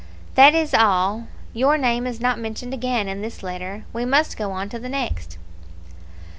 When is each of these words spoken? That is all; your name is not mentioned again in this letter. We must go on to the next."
That 0.33 0.55
is 0.55 0.73
all; 0.73 1.27
your 1.53 1.77
name 1.77 2.07
is 2.07 2.19
not 2.19 2.39
mentioned 2.39 2.73
again 2.73 3.07
in 3.07 3.21
this 3.21 3.43
letter. 3.43 3.83
We 3.93 4.03
must 4.03 4.35
go 4.35 4.51
on 4.51 4.67
to 4.69 4.79
the 4.79 4.89
next." 4.89 5.37